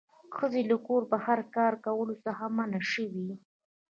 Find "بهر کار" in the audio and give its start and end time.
1.13-1.73